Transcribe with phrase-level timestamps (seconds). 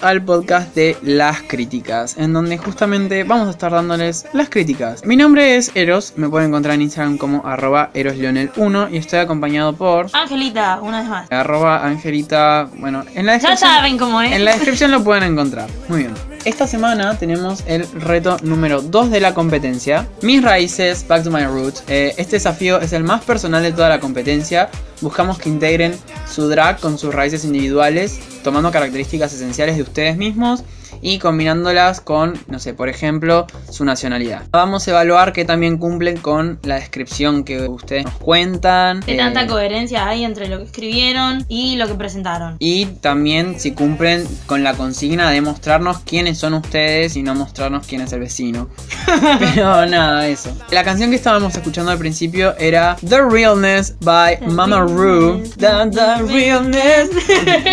[0.00, 5.04] Bienvenidos al podcast de Las Críticas, en donde justamente vamos a estar dándoles las críticas.
[5.04, 9.74] Mi nombre es Eros, me pueden encontrar en Instagram como arroba eroslionel1 y estoy acompañado
[9.74, 11.32] por Angelita, una vez más.
[11.32, 13.70] arroba angelita, bueno, en la Ya descripción...
[13.70, 14.32] saben cómo es.
[14.32, 15.68] En la descripción lo pueden encontrar.
[15.88, 16.14] Muy bien.
[16.44, 20.06] Esta semana tenemos el reto número 2 de la competencia.
[20.22, 21.82] Mis raíces, Back to My Roots.
[21.88, 24.70] Eh, este desafío es el más personal de toda la competencia.
[25.00, 25.96] Buscamos que integren
[26.28, 30.64] su drag con sus raíces individuales, tomando características esenciales de ustedes mismos
[31.02, 34.42] y combinándolas con, no sé, por ejemplo, su nacionalidad.
[34.50, 39.00] Vamos a evaluar que también cumplen con la descripción que ustedes nos cuentan.
[39.00, 42.56] ¿Qué eh, tanta coherencia hay entre lo que escribieron y lo que presentaron?
[42.58, 47.86] y también si cumplen con la consigna de mostrarnos quiénes son ustedes y no mostrarnos
[47.86, 48.68] quién es el vecino.
[49.38, 50.50] Pero nada, eso.
[50.70, 55.42] La canción que estábamos escuchando al principio era The Realness by Mama Ru.
[55.42, 57.10] Realness, The, the Realness.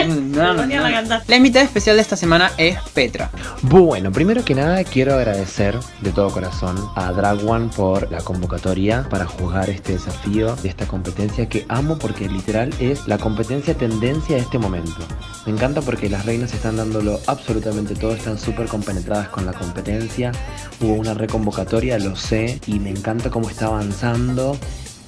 [0.36, 1.20] No, no, Ponía no.
[1.28, 2.78] la invitada especial de esta semana es
[3.62, 9.08] Bueno, primero que nada quiero agradecer de todo corazón a Drag One por la convocatoria
[9.10, 14.36] para jugar este desafío de esta competencia que amo porque literal es la competencia tendencia
[14.36, 15.02] de este momento.
[15.46, 20.32] Me encanta porque las reinas están dándolo absolutamente todo, están súper compenetradas con la competencia.
[20.82, 24.58] Hubo una reconvocatoria, lo sé, y me encanta cómo está avanzando.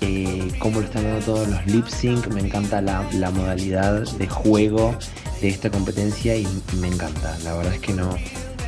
[0.02, 4.95] eh, cómo lo están dando todos los lip sync, me encanta la modalidad de juego
[5.41, 6.47] de esta competencia y
[6.80, 7.38] me encanta.
[7.43, 8.09] La verdad es que no,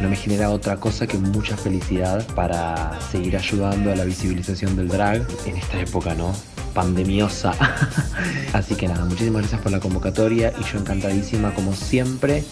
[0.01, 4.87] no me genera otra cosa que mucha felicidad para seguir ayudando a la visibilización del
[4.87, 6.33] drag en esta época, ¿no?
[6.73, 7.53] Pandemiosa.
[8.53, 12.43] Así que nada, muchísimas gracias por la convocatoria y yo encantadísima como siempre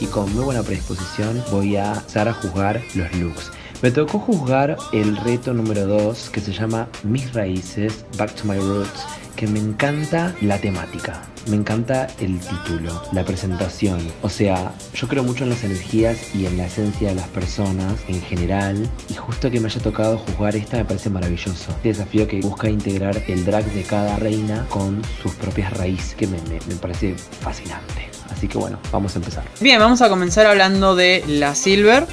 [0.00, 3.50] y con muy buena predisposición voy a empezar a juzgar los looks.
[3.82, 8.56] Me tocó juzgar el reto número 2 que se llama Mis raíces, Back to My
[8.58, 9.04] Roots,
[9.36, 11.22] que me encanta la temática.
[11.48, 13.98] Me encanta el título, la presentación.
[14.22, 17.94] O sea, yo creo mucho en las energías y en la esencia de las personas
[18.08, 18.88] en general.
[19.08, 21.70] Y justo que me haya tocado juzgar esta me parece maravilloso.
[21.72, 26.26] Este desafío que busca integrar el drag de cada reina con sus propias raíces, que
[26.28, 28.08] me, me- me parece fascinante.
[28.30, 29.44] Así que bueno, vamos a empezar.
[29.60, 32.06] Bien, vamos a comenzar hablando de la Silver.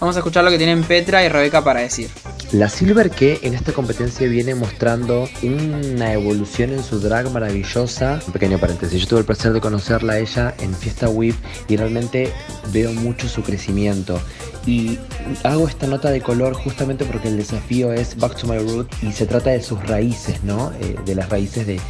[0.00, 2.08] Vamos a escuchar lo que tienen Petra y Rebeca para decir.
[2.52, 8.20] La Silver que en esta competencia viene mostrando una evolución en su drag maravillosa.
[8.26, 11.34] Un pequeño paréntesis, yo tuve el placer de conocerla a ella en Fiesta Whip
[11.68, 12.32] y realmente
[12.72, 14.20] veo mucho su crecimiento.
[14.66, 14.98] Y
[15.42, 19.12] hago esta nota de color justamente porque el desafío es Back to My Root y
[19.12, 20.72] se trata de sus raíces, ¿no?
[20.80, 21.80] Eh, de las raíces de,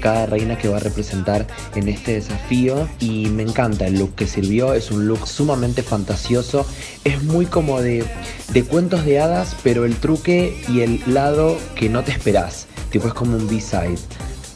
[0.00, 2.88] cada reina que va a representar en este desafío.
[3.00, 6.64] Y me encanta el look que sirvió, es un look sumamente fantasioso.
[7.04, 8.04] Es muy como de,
[8.52, 12.66] de cuentos de hadas, pero el truque y el lado que no te esperás.
[12.90, 13.98] Tipo, es como un B-side.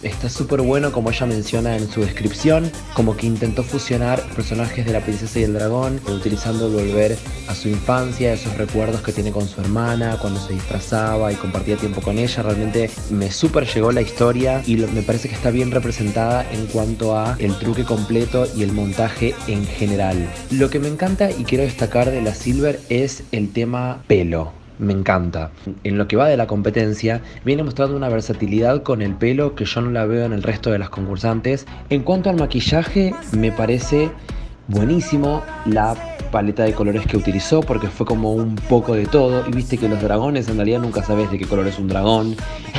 [0.05, 4.93] Está súper bueno como ella menciona en su descripción, como que intentó fusionar personajes de
[4.93, 7.17] la princesa y el dragón, utilizando volver
[7.49, 11.79] a su infancia, esos recuerdos que tiene con su hermana, cuando se disfrazaba y compartía
[11.79, 12.43] tiempo con ella.
[12.43, 17.17] Realmente me súper llegó la historia y me parece que está bien representada en cuanto
[17.17, 20.31] a el truque completo y el montaje en general.
[20.51, 24.64] Lo que me encanta y quiero destacar de la Silver es el tema pelo.
[24.79, 25.51] Me encanta.
[25.85, 29.65] En lo que va de la competencia, viene mostrando una versatilidad con el pelo que
[29.65, 31.67] yo no la veo en el resto de las concursantes.
[31.91, 34.11] En cuanto al maquillaje, me parece
[34.67, 35.95] buenísimo la
[36.33, 39.47] paleta de colores que utilizó porque fue como un poco de todo.
[39.49, 42.35] Y viste que los dragones en realidad nunca sabes de qué color es un dragón.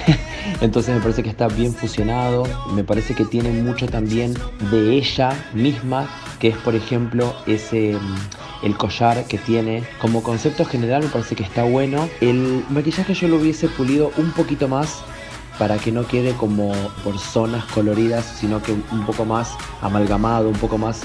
[0.62, 2.44] Entonces me parece que está bien fusionado.
[2.74, 4.34] Me parece que tiene mucho también
[4.72, 6.08] de ella misma,
[6.40, 9.84] que es por ejemplo ese mm, el collar que tiene.
[10.00, 12.10] Como concepto general me parece que está bueno.
[12.22, 15.04] El maquillaje yo lo hubiese pulido un poquito más
[15.60, 20.56] para que no quede como por zonas coloridas, sino que un poco más amalgamado, un
[20.56, 21.02] poco más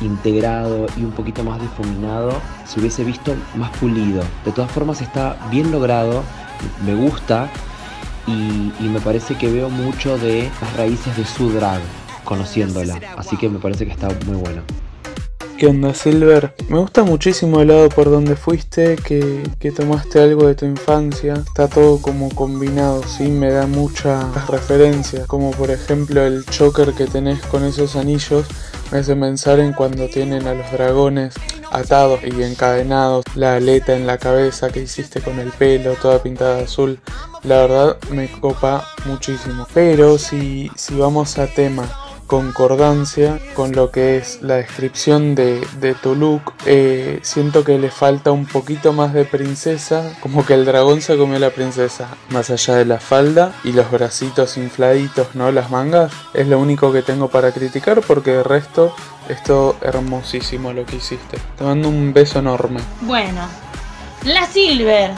[0.00, 4.22] integrado y un poquito más difuminado, se hubiese visto más pulido.
[4.44, 6.22] De todas formas está bien logrado,
[6.86, 7.48] me gusta
[8.28, 11.80] y, me parece que veo mucho de las raíces de su drag
[12.24, 14.62] conociéndola, así que me parece que está muy bueno.
[15.58, 16.54] ¿Qué onda, Silver?
[16.68, 21.34] Me gusta muchísimo el lado por donde fuiste, que, que tomaste algo de tu infancia.
[21.34, 23.24] Está todo como combinado, ¿sí?
[23.24, 28.46] Me da muchas referencias, como por ejemplo el choker que tenés con esos anillos.
[28.90, 31.34] Me hace pensar en cuando tienen a los dragones
[31.70, 36.62] atados y encadenados, la aleta en la cabeza que hiciste con el pelo, toda pintada
[36.62, 36.98] azul.
[37.42, 39.66] La verdad me copa muchísimo.
[39.74, 41.86] Pero si, si vamos a tema
[42.28, 46.52] concordancia con lo que es la descripción de, de tu look.
[46.66, 51.16] Eh, siento que le falta un poquito más de princesa, como que el dragón se
[51.16, 55.50] comió la princesa, más allá de la falda y los bracitos infladitos, ¿no?
[55.50, 58.94] Las mangas, es lo único que tengo para criticar porque de resto
[59.28, 61.38] Es todo hermosísimo lo que hiciste.
[61.56, 62.80] Te mando un beso enorme.
[63.02, 63.42] Bueno,
[64.24, 65.10] la Silver.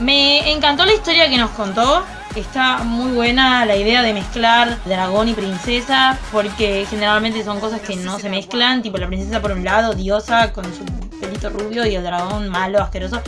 [0.00, 2.04] Me encantó la historia que nos contó.
[2.36, 7.96] Está muy buena la idea de mezclar dragón y princesa, porque generalmente son cosas que
[7.96, 10.84] no se mezclan, tipo la princesa por un lado, diosa con su
[11.20, 13.20] pelito rubio y el dragón malo, asqueroso.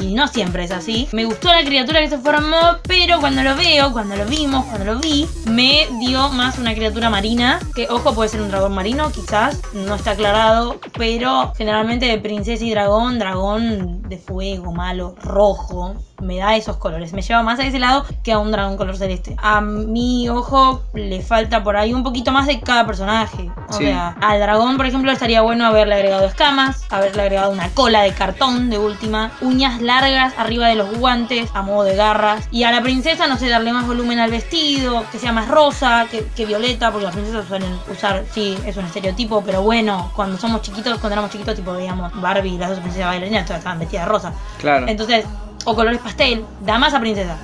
[0.00, 1.08] Y no siempre es así.
[1.12, 4.94] Me gustó la criatura que se formó, pero cuando lo veo, cuando lo vimos, cuando
[4.94, 7.58] lo vi, me dio más una criatura marina.
[7.74, 10.80] Que, ojo, puede ser un dragón marino, quizás, no está aclarado.
[10.96, 17.12] Pero generalmente de princesa y dragón, dragón de fuego, malo, rojo me da esos colores.
[17.12, 19.34] Me lleva más a ese lado que a un dragón color celeste.
[19.42, 23.50] A mi ojo le falta por ahí un poquito más de cada personaje.
[23.68, 23.86] O Sí.
[23.86, 28.12] sea, al dragón, por ejemplo, estaría bueno haberle agregado escamas, haberle agregado una cola de
[28.12, 32.46] cartón de última, uñas largas arriba de los guantes a modo de garras.
[32.50, 36.06] Y a la princesa, no sé, darle más volumen al vestido, que sea más rosa,
[36.10, 40.38] que, que violeta, porque las princesas suelen usar, sí, es un estereotipo, pero bueno, cuando
[40.38, 43.78] somos chiquitos, cuando éramos chiquitos, tipo veíamos Barbie y las dos princesas bailarinas, todas estaban
[43.78, 44.32] vestidas de rosa.
[44.58, 44.86] Claro.
[44.88, 45.24] Entonces,
[45.64, 47.36] o colores pastel, da más a princesa.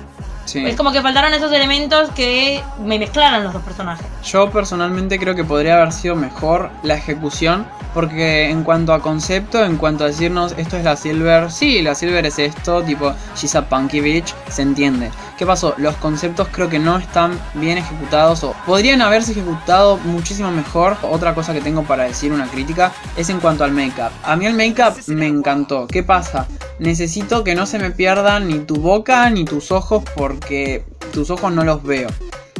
[0.49, 0.65] Sí.
[0.65, 4.05] Es como que faltaron esos elementos que me mezclaran los dos personajes.
[4.23, 7.65] Yo personalmente creo que podría haber sido mejor la ejecución.
[7.93, 11.95] Porque en cuanto a concepto, en cuanto a decirnos esto es la Silver, sí, la
[11.95, 15.09] Silver es esto, tipo she's a punky bitch, se entiende.
[15.39, 15.73] ¿Qué pasó?
[15.77, 20.97] Los conceptos creo que no están bien ejecutados o podrían haberse ejecutado muchísimo mejor.
[21.01, 24.11] Otra cosa que tengo para decir, una crítica, es en cuanto al make-up.
[24.25, 25.87] A mí el make-up me encantó.
[25.87, 26.45] ¿Qué pasa?
[26.79, 30.83] Necesito que no se me pierdan ni tu boca ni tus ojos porque
[31.13, 32.09] tus ojos no los veo.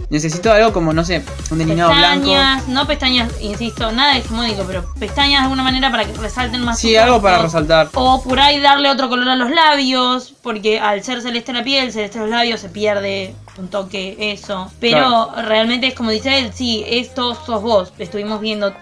[0.09, 2.25] Necesito algo como, no sé, un delineado blanco.
[2.25, 6.79] Pestañas, no pestañas, insisto, nada hegemónico, pero pestañas de alguna manera para que resalten más.
[6.79, 7.89] Sí, algo para resaltar.
[7.93, 11.91] O por ahí darle otro color a los labios, porque al ser celeste la piel,
[11.91, 14.71] celeste los labios, se pierde un toque eso.
[14.79, 17.93] Pero realmente es como dice él, sí, esto sos vos.
[17.99, 18.73] Estuvimos viendo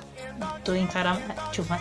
[0.64, 1.18] tu Instagram,
[1.52, 1.78] chufa.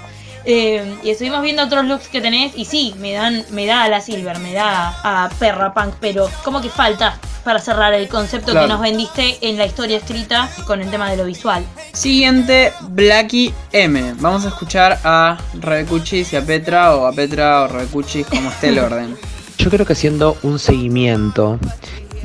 [0.49, 3.89] Eh, y estuvimos viendo otros looks que tenés y sí, me dan, me da a
[3.89, 8.53] la Silver, me da a Perra Punk, pero como que falta para cerrar el concepto
[8.53, 8.67] Claro.
[8.67, 11.65] que nos vendiste en la historia escrita con el tema de lo visual.
[11.93, 14.15] Siguiente, Blacky M.
[14.19, 18.69] Vamos a escuchar a Rebecuchis y a Petra, o a Petra o Rebecuchis, como esté
[18.69, 19.17] el orden.
[19.59, 21.59] Yo creo que haciendo un seguimiento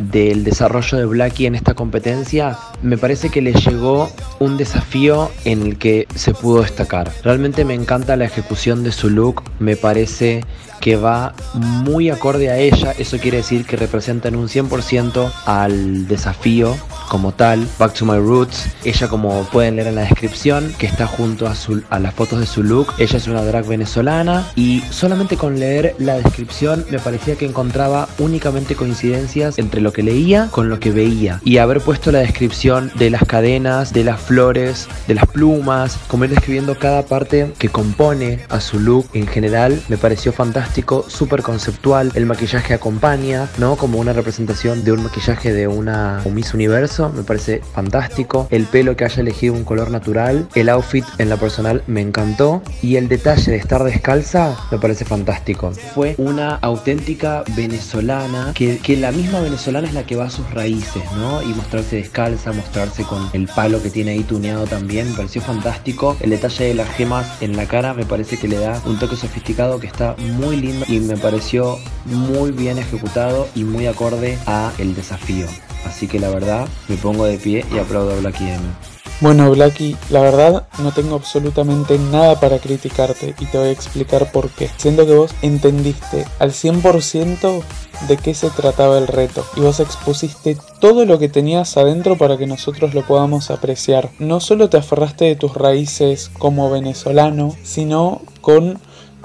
[0.09, 5.61] del desarrollo de Blacky en esta competencia, me parece que le llegó un desafío en
[5.61, 7.11] el que se pudo destacar.
[7.23, 10.43] Realmente me encanta la ejecución de su look, me parece
[10.81, 16.75] que va muy acorde a ella, eso quiere decir que representan un 100% al desafío
[17.07, 21.05] como tal, Back to My Roots, ella como pueden leer en la descripción, que está
[21.07, 24.81] junto a, su, a las fotos de su look, ella es una drag venezolana y
[24.89, 30.49] solamente con leer la descripción me parecía que encontraba únicamente coincidencias entre lo que leía
[30.51, 34.87] con lo que veía y haber puesto la descripción de las cadenas, de las flores,
[35.07, 39.81] de las plumas, como ir describiendo cada parte que compone a su look en general,
[39.87, 43.75] me pareció fantástico, súper conceptual, el maquillaje acompaña, ¿no?
[43.75, 48.95] Como una representación de un maquillaje de una Miss Universo, me parece fantástico, el pelo
[48.95, 53.07] que haya elegido un color natural, el outfit en la personal me encantó y el
[53.07, 55.71] detalle de estar descalza me parece fantástico.
[55.93, 60.49] Fue una auténtica venezolana, que, que la misma venezolana es la que va a sus
[60.51, 61.41] raíces, ¿no?
[61.41, 66.17] Y mostrarse descalza, mostrarse con el palo que tiene ahí tuneado también, me pareció fantástico.
[66.19, 69.15] El detalle de las gemas en la cara me parece que le da un toque
[69.15, 74.71] sofisticado que está muy lindo y me pareció muy bien ejecutado y muy acorde a
[74.77, 75.47] el desafío.
[75.85, 78.90] Así que la verdad me pongo de pie y aplaudo a Blacky M.
[79.21, 84.31] Bueno, Blacky, la verdad no tengo absolutamente nada para criticarte y te voy a explicar
[84.31, 84.67] por qué.
[84.77, 87.61] Siento que vos entendiste al 100%
[88.07, 92.35] de qué se trataba el reto y vos expusiste todo lo que tenías adentro para
[92.37, 94.09] que nosotros lo podamos apreciar.
[94.17, 98.79] No solo te aferraste de tus raíces como venezolano, sino con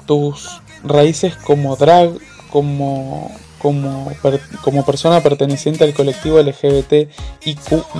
[0.05, 2.11] tus raíces como drag,
[2.51, 4.11] como como,
[4.61, 7.09] como persona perteneciente al colectivo LGBT
[7.45, 7.95] IQ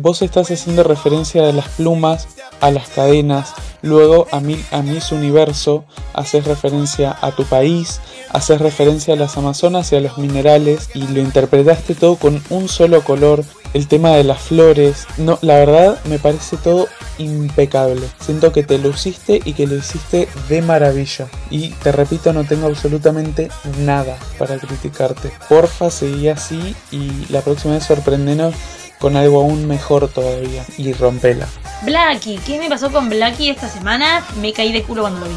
[0.00, 2.28] vos estás haciendo referencia a las plumas,
[2.60, 3.52] a las cadenas,
[3.82, 8.00] luego a, mi, a Miss Universo, haces referencia a tu país,
[8.30, 12.68] haces referencia a las Amazonas y a los minerales y lo interpretaste todo con un
[12.68, 16.88] solo color, el tema de las flores, no, la verdad me parece todo
[17.18, 21.26] impecable, siento que te luciste y que lo hiciste de maravilla.
[21.50, 23.50] Y te repito no tengo absolutamente
[23.80, 28.54] nada para criticarte, porfa seguí así y la próxima vez sorprendenos
[28.98, 31.46] con algo aún mejor todavía y rompela.
[31.82, 34.24] Blacky, ¿qué me pasó con Blacky esta semana?
[34.40, 35.36] Me caí de culo cuando lo vi.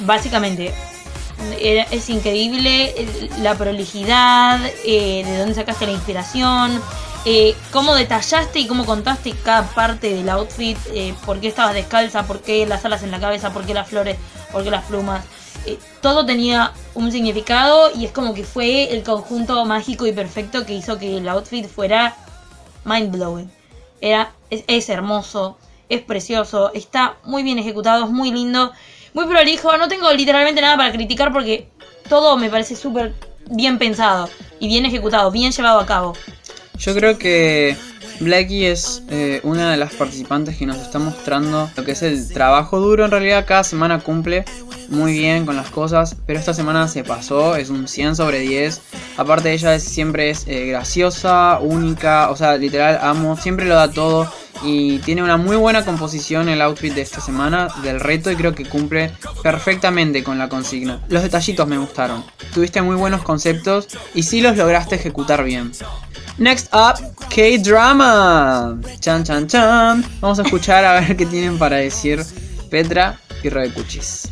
[0.00, 0.74] Básicamente,
[1.60, 2.94] es increíble
[3.42, 6.80] la prolijidad, eh, de dónde sacaste la inspiración,
[7.28, 12.24] eh, cómo detallaste y cómo contaste cada parte del outfit, eh, por qué estabas descalza,
[12.24, 14.16] por qué las alas en la cabeza, por qué las flores,
[14.52, 15.24] por qué las plumas.
[15.66, 20.64] Eh, todo tenía un significado y es como que fue el conjunto mágico y perfecto
[20.64, 22.14] que hizo que el outfit fuera
[22.86, 23.50] mind blowing.
[24.00, 28.72] Era, es, es hermoso, es precioso, está muy bien ejecutado, es muy lindo,
[29.12, 29.76] muy prolijo.
[29.76, 31.68] No tengo literalmente nada para criticar porque
[32.08, 33.12] todo me parece súper
[33.50, 34.28] bien pensado
[34.60, 36.14] y bien ejecutado, bien llevado a cabo.
[36.78, 37.76] Yo creo que
[38.20, 42.32] Blackie es eh, una de las participantes que nos está mostrando lo que es el
[42.32, 43.04] trabajo duro.
[43.04, 44.44] En realidad, cada semana cumple
[44.88, 48.80] muy bien con las cosas, pero esta semana se pasó, es un 100 sobre 10.
[49.16, 53.90] Aparte, ella es- siempre es eh, graciosa, única, o sea, literal, amo, siempre lo da
[53.90, 54.30] todo.
[54.62, 58.54] Y tiene una muy buena composición el outfit de esta semana del reto y creo
[58.54, 59.12] que cumple
[59.42, 61.00] perfectamente con la consigna.
[61.10, 62.24] Los detallitos me gustaron.
[62.54, 65.72] Tuviste muy buenos conceptos y sí los lograste ejecutar bien.
[66.38, 66.94] Next up,
[67.34, 68.78] K-Drama.
[69.00, 70.04] Chan, chan, chan.
[70.20, 72.24] Vamos a escuchar a ver qué tienen para decir
[72.70, 74.28] Petra y Rebecuchis.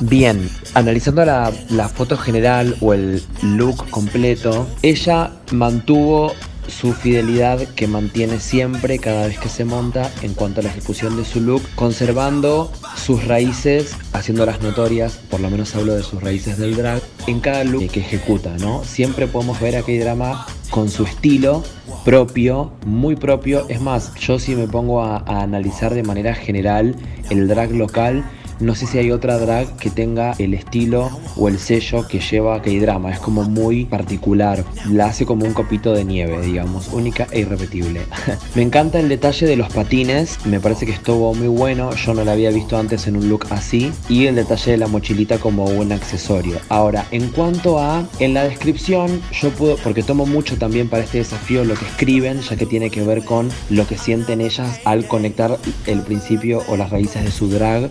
[0.00, 6.32] Bien, analizando la, la foto general o el look completo, ella mantuvo
[6.70, 11.16] su fidelidad que mantiene siempre cada vez que se monta en cuanto a la ejecución
[11.16, 16.58] de su look, conservando sus raíces, haciéndolas notorias, por lo menos hablo de sus raíces
[16.58, 18.84] del drag, en cada look que ejecuta, ¿no?
[18.84, 21.64] Siempre podemos ver a K-Drama con su estilo
[22.04, 23.66] propio, muy propio.
[23.68, 26.94] Es más, yo si me pongo a, a analizar de manera general
[27.30, 28.24] el drag local,
[28.60, 32.60] no sé si hay otra drag que tenga el estilo o el sello que lleva
[32.60, 33.10] K-Drama.
[33.10, 34.64] Es como muy particular.
[34.90, 36.88] La hace como un copito de nieve, digamos.
[36.88, 38.02] Única e irrepetible.
[38.54, 40.44] me encanta el detalle de los patines.
[40.44, 41.94] Me parece que estuvo muy bueno.
[41.94, 43.92] Yo no la había visto antes en un look así.
[44.08, 46.58] Y el detalle de la mochilita como un accesorio.
[46.68, 51.18] Ahora, en cuanto a en la descripción, yo puedo, porque tomo mucho también para este
[51.18, 55.06] desafío lo que escriben, ya que tiene que ver con lo que sienten ellas al
[55.06, 57.90] conectar el principio o las raíces de su drag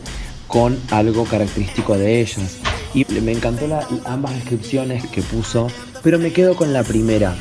[0.49, 2.57] con algo característico de ellas.
[2.93, 5.67] Y me encantó la- ambas descripciones que puso,
[6.03, 7.35] pero me quedo con la primera,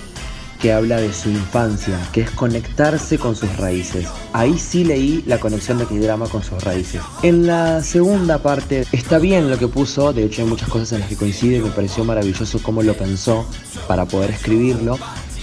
[0.60, 4.06] que habla de su infancia, que es conectarse con sus raíces.
[4.32, 7.00] Ahí sí leí la conexión de K-drama con sus raíces.
[7.22, 11.00] En la segunda parte está bien lo que puso, de hecho hay muchas cosas en
[11.00, 13.46] las que coincide me pareció maravilloso cómo lo pensó
[13.86, 14.98] para poder escribirlo,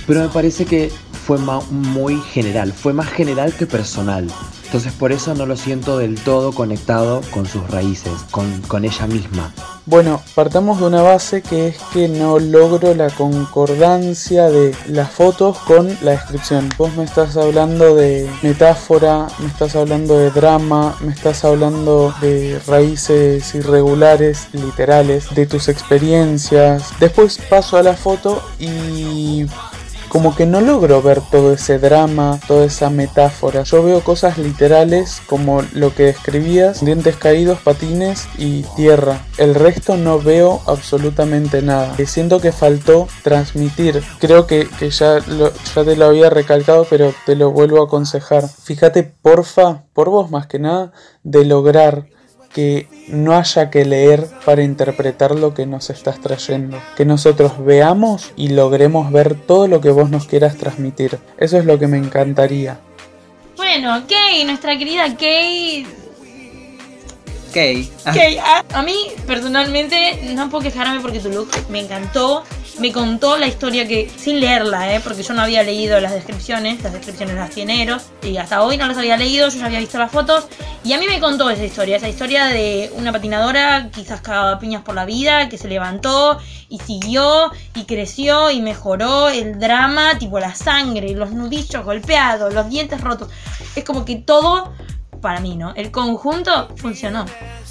[0.06, 0.92] pero me parece que
[1.26, 1.40] fue
[1.72, 4.28] muy general, fue más general que personal.
[4.66, 9.08] Entonces por eso no lo siento del todo conectado con sus raíces, con, con ella
[9.08, 9.54] misma.
[9.88, 15.60] Bueno, partamos de una base que es que no logro la concordancia de las fotos
[15.60, 16.70] con la descripción.
[16.76, 22.60] Vos me estás hablando de metáfora, me estás hablando de drama, me estás hablando de
[22.66, 26.90] raíces irregulares, literales, de tus experiencias.
[27.00, 29.46] Después paso a la foto y
[30.16, 33.64] como que no logro ver todo ese drama, toda esa metáfora.
[33.64, 39.20] Yo veo cosas literales como lo que describías, dientes caídos, patines y tierra.
[39.38, 41.98] El resto no veo absolutamente nada.
[42.06, 44.02] Siento que faltó transmitir.
[44.20, 48.48] Creo que, que ya, ya te lo había recalcado, pero te lo vuelvo a aconsejar.
[48.48, 50.94] Fíjate, porfa, por vos más que nada,
[51.24, 52.06] de lograr
[52.56, 56.82] que no haya que leer para interpretar lo que nos estás trayendo.
[56.96, 61.20] Que nosotros veamos y logremos ver todo lo que vos nos quieras transmitir.
[61.38, 62.80] Eso es lo que me encantaría.
[63.58, 65.86] Bueno, Kay, nuestra querida Kay.
[67.50, 67.58] Ok.
[68.06, 68.96] Ah, Kay, a, a mí
[69.28, 72.46] personalmente no puedo quejarme porque tu look me encantó.
[72.79, 75.00] Me contó la historia que, sin leerla, ¿eh?
[75.01, 78.75] porque yo no había leído las descripciones, las descripciones las tiene Eros, y hasta hoy
[78.75, 80.48] no las había leído, yo ya había visto las fotos,
[80.84, 84.84] y a mí me contó esa historia, esa historia de una patinadora quizás cagaba piñas
[84.84, 90.38] por la vida, que se levantó y siguió y creció y mejoró el drama, tipo
[90.39, 93.29] la sangre, los nudillos golpeados, los dientes rotos.
[93.75, 94.74] Es como que todo,
[95.25, 95.74] para mí, ¿no?
[95.74, 97.25] El conjunto funcionó.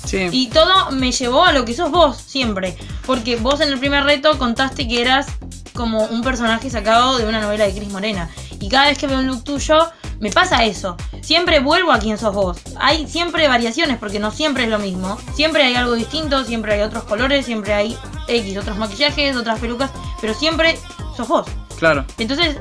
[0.04, 0.28] sí.
[0.32, 2.76] Y todo me llevó a lo que sos vos siempre.
[3.06, 5.28] Porque vos en el primer reto contaste que eras
[5.72, 8.28] como un personaje sacado de una novela de Cris Morena.
[8.58, 9.78] Y cada vez que veo un look tuyo,
[10.18, 10.96] me pasa eso.
[11.20, 12.58] Siempre vuelvo a quien sos vos.
[12.80, 15.16] Hay siempre variaciones porque no siempre es lo mismo.
[15.36, 17.96] Siempre hay algo distinto, siempre hay otros colores, siempre hay
[18.26, 19.92] X, otros maquillajes, otras pelucas.
[20.20, 20.76] Pero siempre
[21.16, 21.46] sos vos.
[21.78, 22.04] Claro.
[22.18, 22.56] Entonces,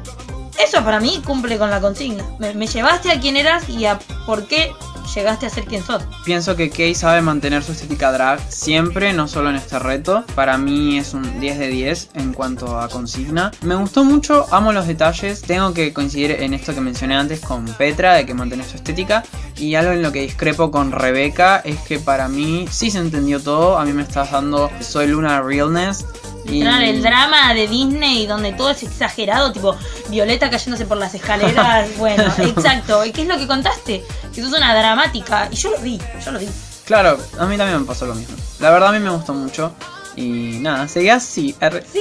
[0.60, 2.24] eso para mí cumple con la consigna.
[2.40, 4.72] Me, llevaste a quién eras y a por qué
[5.14, 6.04] llegaste a ser quien sos.
[6.26, 10.24] Pienso que Kay sabe mantener su estética drag siempre, no solo en este reto.
[10.36, 13.52] Para mí es un 10 de 10 en cuanto a consigna.
[13.62, 15.42] Me gustó mucho, amo los detalles.
[15.42, 19.24] Tengo que coincidir en esto que mencioné antes con Petra, de que mantiene su estética.
[19.58, 23.40] Y algo en lo que discrepo con Rebeca es que para mí sí se entendió
[23.40, 23.78] todo.
[23.78, 26.06] A mí me estás dando Soy Luna Realness.
[26.46, 29.76] Literal, el drama de Disney donde todo es exagerado, tipo
[30.10, 31.90] Violeta cayéndose por las escaleras.
[31.98, 33.02] bueno, exacto.
[33.14, 34.04] ¿Qué es lo que contaste?
[34.34, 35.48] Que sos una dramática.
[35.52, 36.50] Y yo lo vi, yo lo vi.
[36.86, 38.36] Claro, a mí también me pasó lo mismo.
[38.60, 39.74] La verdad a mí me gustó mucho.
[40.16, 41.56] Y nada, seguía así.
[41.92, 42.00] Sí.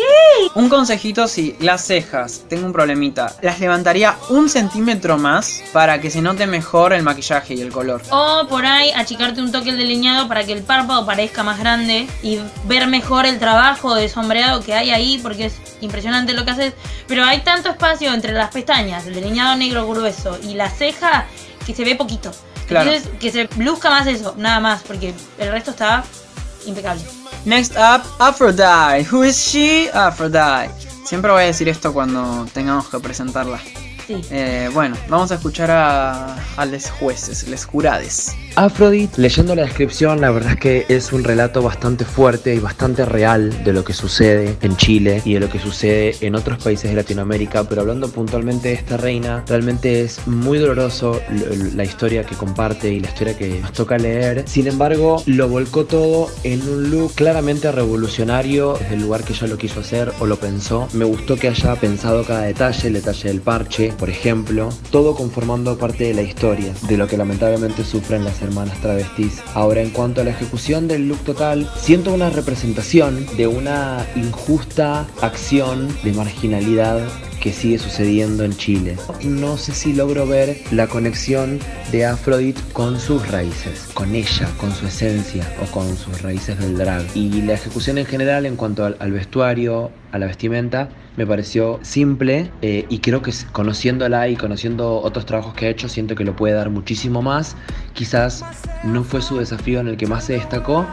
[0.54, 6.10] Un consejito, si las cejas, tengo un problemita, las levantaría un centímetro más para que
[6.10, 8.02] se note mejor el maquillaje y el color.
[8.10, 12.06] O por ahí achicarte un toque el delineado para que el párpado parezca más grande
[12.22, 16.50] y ver mejor el trabajo de sombreado que hay ahí porque es impresionante lo que
[16.50, 16.74] haces.
[17.06, 21.26] Pero hay tanto espacio entre las pestañas, el delineado negro grueso y la ceja
[21.66, 22.30] que se ve poquito.
[22.66, 22.90] Claro.
[22.90, 26.04] Entonces que se luzca más eso, nada más, porque el resto está
[26.66, 27.02] impecable.
[27.44, 29.04] Next up, Aphrodite.
[29.10, 29.88] Who is she?
[29.92, 30.70] Aphrodite.
[31.04, 33.60] Siempre voy a decir esto cuando tengamos que presentarla.
[34.20, 34.28] Sí.
[34.30, 38.36] Eh, bueno, vamos a escuchar a, a los jueces, los jurades.
[38.54, 43.06] Aphrodite, leyendo la descripción, la verdad es que es un relato bastante fuerte y bastante
[43.06, 46.90] real de lo que sucede en Chile y de lo que sucede en otros países
[46.90, 51.18] de Latinoamérica, pero hablando puntualmente de esta reina, realmente es muy doloroso
[51.74, 54.44] la historia que comparte y la historia que nos toca leer.
[54.46, 59.46] Sin embargo, lo volcó todo en un look claramente revolucionario desde el lugar que ella
[59.46, 60.88] lo quiso hacer o lo pensó.
[60.92, 65.78] Me gustó que haya pensado cada detalle, el detalle del parche, por ejemplo, todo conformando
[65.78, 69.40] parte de la historia, de lo que lamentablemente sufren las hermanas travestis.
[69.54, 75.06] Ahora, en cuanto a la ejecución del look total, siento una representación de una injusta
[75.20, 77.00] acción de marginalidad
[77.42, 78.96] que sigue sucediendo en Chile.
[79.24, 81.58] No sé si logro ver la conexión
[81.90, 86.78] de Aphrodite con sus raíces, con ella, con su esencia o con sus raíces del
[86.78, 87.04] drag.
[87.16, 92.48] Y la ejecución en general en cuanto al, vestuario, a la vestimenta, me pareció simple
[92.62, 96.36] eh, y creo que conociéndola y conociendo otros trabajos que ha hecho, siento que lo
[96.36, 97.56] puede dar muchísimo más.
[97.92, 98.44] Quizás
[98.84, 100.86] no fue su desafío en el que más se destacó,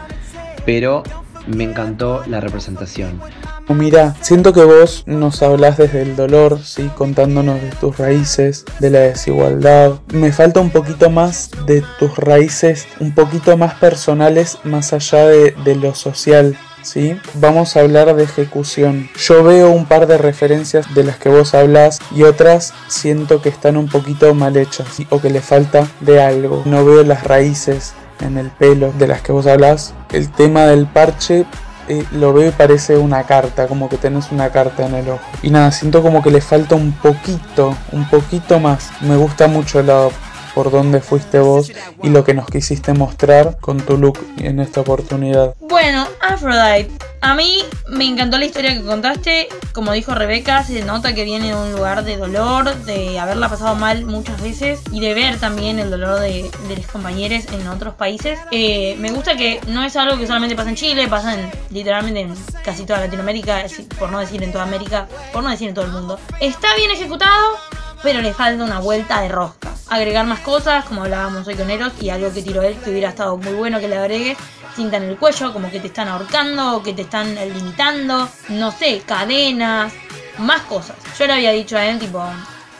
[0.66, 1.04] pero
[1.46, 3.20] me encantó la representación.
[3.68, 6.90] Mira, siento que vos nos hablas desde el dolor, ¿sí?
[6.96, 10.00] contándonos de tus raíces, de la desigualdad.
[10.12, 15.76] Me falta un poquito más de tus raíces, un poquito más personales, más allá de,
[15.76, 16.56] lo social.
[16.82, 17.14] ¿Sí?
[17.34, 19.10] Vamos a hablar de ejecución.
[19.18, 23.50] Yo veo un par de referencias de las que vos hablas y otras siento que
[23.50, 26.62] están un poquito mal hechas o que le falta de algo.
[26.64, 29.94] No veo las raíces en el pelo de las que vos hablas.
[30.12, 31.46] El tema del parche
[31.88, 35.24] eh, lo veo y parece una carta, como que tenés una carta en el ojo.
[35.42, 38.90] Y nada, siento como que le falta un poquito, un poquito más.
[39.00, 40.08] Me gusta mucho la
[40.54, 44.80] por dónde fuiste vos y lo que nos quisiste mostrar con tu look en esta
[44.80, 45.54] oportunidad.
[45.60, 46.90] Bueno, Aphrodite.
[47.22, 49.48] A mí me encantó la historia que contaste.
[49.74, 53.74] Como dijo Rebeca, se nota que viene de un lugar de dolor, de haberla pasado
[53.74, 57.94] mal muchas veces y de ver también el dolor de, de los compañeros en otros
[57.94, 58.38] países.
[58.50, 62.20] Eh, me gusta que no es algo que solamente pasa en Chile, pasa en, literalmente
[62.20, 62.34] en
[62.64, 63.64] casi toda Latinoamérica,
[63.98, 66.18] por no decir en toda América, por no decir en todo el mundo.
[66.40, 67.58] Está bien ejecutado,
[68.02, 69.70] pero le falta una vuelta de rosca.
[69.88, 73.10] Agregar más cosas, como hablábamos hoy con Eros, y algo que tiró él que hubiera
[73.10, 74.36] estado muy bueno que le agregue.
[74.74, 78.70] Cinta en el cuello, como que te están ahorcando, o que te están limitando, no
[78.70, 79.92] sé, cadenas,
[80.38, 80.96] más cosas.
[81.18, 82.22] Yo le había dicho a él, tipo,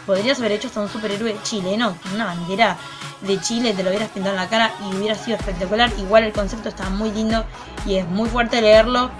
[0.06, 2.76] podrías haber hecho hasta un superhéroe chileno, una bandera
[3.20, 5.90] de Chile, te lo hubieras pintado en la cara y hubiera sido espectacular.
[5.98, 7.44] Igual el concepto está muy lindo
[7.84, 9.10] y es muy fuerte leerlo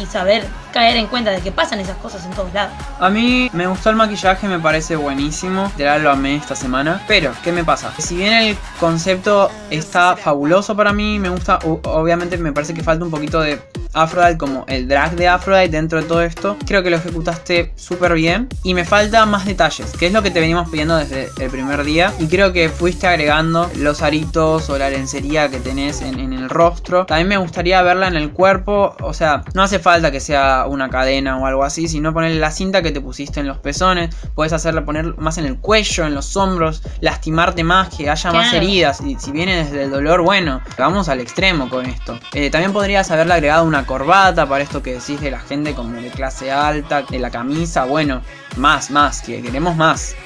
[0.00, 2.74] y saber caer en cuenta de que pasan esas cosas en todos lados.
[3.00, 5.72] A mí me gustó el maquillaje, me parece buenísimo.
[5.76, 7.02] Literal lo amé esta semana.
[7.08, 7.92] Pero, ¿qué me pasa?
[7.98, 13.04] Si bien el concepto está fabuloso para mí, me gusta, obviamente me parece que falta
[13.04, 13.60] un poquito de
[13.94, 16.56] Aphrodite como el drag de Aphrodite dentro de todo esto.
[16.66, 18.48] Creo que lo ejecutaste súper bien.
[18.62, 21.84] Y me falta más detalles, que es lo que te venimos pidiendo desde el primer
[21.84, 22.12] día.
[22.18, 26.50] Y creo que fuiste agregando los aritos o la lencería que tenés en, en el
[26.50, 27.06] rostro.
[27.06, 28.94] También me gustaría verla en el cuerpo.
[29.00, 32.50] O sea, no hace falta que sea una cadena o algo así, sino ponerle la
[32.50, 34.12] cinta que te pusiste en los pezones.
[34.34, 38.52] Puedes hacerla poner más en el cuello, en los hombros, lastimarte más, que haya más
[38.52, 39.00] heridas.
[39.00, 42.18] Y si viene desde el dolor, bueno, vamos al extremo con esto.
[42.32, 45.94] Eh, también podrías haberle agregado una corbata para esto que decís de la gente como
[46.00, 47.84] de clase alta, de la camisa.
[47.84, 48.22] Bueno,
[48.56, 50.16] más, más, que queremos más.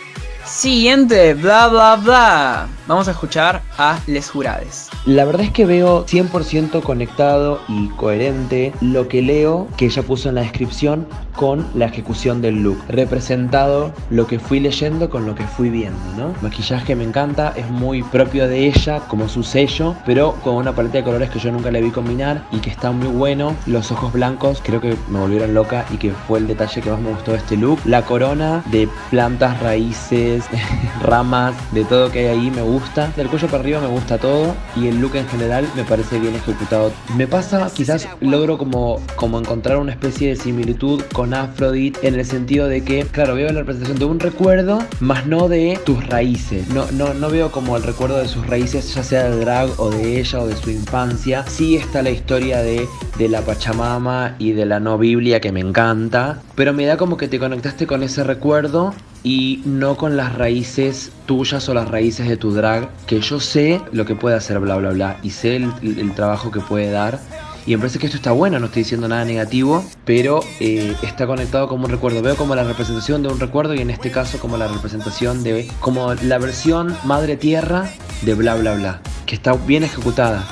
[0.50, 2.68] Siguiente, bla bla bla.
[2.88, 4.90] Vamos a escuchar a Les Jurades.
[5.06, 10.28] La verdad es que veo 100% conectado y coherente lo que leo que ella puso
[10.28, 12.78] en la descripción con la ejecución del look.
[12.88, 16.34] Representado lo que fui leyendo con lo que fui viendo, ¿no?
[16.42, 20.98] Maquillaje me encanta, es muy propio de ella, como su sello, pero con una paleta
[20.98, 23.54] de colores que yo nunca le vi combinar y que está muy bueno.
[23.66, 27.00] Los ojos blancos creo que me volvieron loca y que fue el detalle que más
[27.00, 27.78] me gustó de este look.
[27.84, 30.70] La corona de plantas, raíces flores,
[31.02, 33.12] ramas, de todo que hay ahí me gusta.
[33.16, 36.34] Del cuello para arriba me gusta todo y el look en general me parece bien
[36.34, 36.92] ejecutado.
[37.16, 42.24] Me pasa, quizás logro como, como encontrar una especie de similitud con Aphrodite en el
[42.24, 46.68] sentido de que, claro, veo la representación de un recuerdo, más no de tus raíces.
[46.68, 49.90] No, no, no veo como el recuerdo de sus raíces, ya sea del drag o
[49.90, 51.44] de ella o de su infancia.
[51.46, 52.86] Sí está la historia de,
[53.18, 57.16] de la Pachamama y de la no Biblia que me encanta, pero me da como
[57.16, 62.28] que te conectaste con ese recuerdo y no con las raíces tuyas o las raíces
[62.28, 65.56] de tu drag, que yo sé lo que puede hacer, bla, bla, bla, y sé
[65.56, 67.20] el, trabajo que puede dar.
[67.66, 71.26] Y me parece que esto está bueno, no estoy diciendo nada negativo, pero eh, está
[71.26, 72.22] conectado como un recuerdo.
[72.22, 75.70] Veo como la representación de un recuerdo y en este caso como la representación de,
[75.78, 77.90] como la versión madre tierra
[78.22, 80.46] de bla, bla, bla, que está bien ejecutada.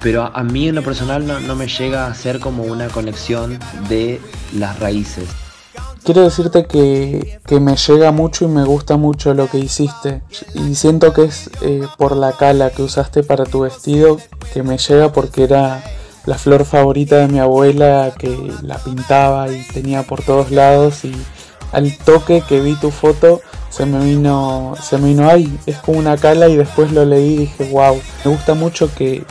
[0.00, 2.88] Pero a, a mí en lo personal no, no me llega a ser como una
[2.88, 3.58] conexión
[3.88, 4.20] de
[4.54, 5.43] las raíces.
[6.04, 10.22] Quiero decirte que, que, me llega mucho y me gusta mucho lo que hiciste.
[10.54, 14.18] Y siento que es eh, por la cala que usaste para tu vestido
[14.52, 15.82] que me llega porque era
[16.26, 21.06] la flor favorita de mi abuela que la pintaba y tenía por todos lados.
[21.06, 21.14] Y
[21.72, 23.40] al toque que vi tu foto
[23.70, 25.58] se me vino, se me vino ahí.
[25.64, 29.24] Es como una cala y después lo leí y dije, wow, me gusta mucho que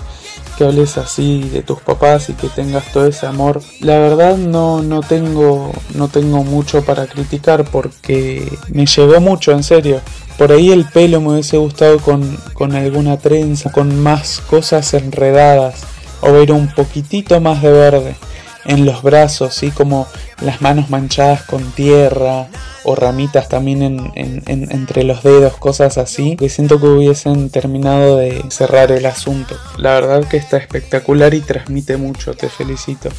[0.58, 3.62] que hables así de tus papás y que tengas todo ese amor.
[3.80, 9.64] La verdad no, no, tengo, no tengo mucho para criticar porque me llegó mucho, en
[9.64, 10.02] serio.
[10.38, 15.84] Por ahí el pelo me hubiese gustado con, con alguna trenza, con más cosas enredadas
[16.22, 18.16] o ver un poquitito más de verde
[18.66, 19.72] en los brazos, ¿sí?
[19.72, 20.08] como
[20.42, 22.48] las manos manchadas con tierra
[22.84, 27.50] o ramitas también en, en, en, entre los dedos, cosas así, que siento que hubiesen
[27.50, 29.58] terminado de cerrar el asunto.
[29.78, 33.10] La verdad que está espectacular y transmite mucho, te felicito.